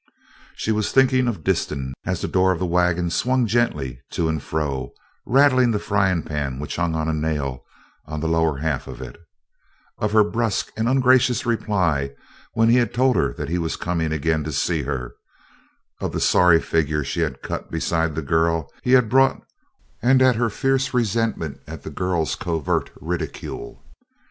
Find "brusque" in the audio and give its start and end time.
10.23-10.71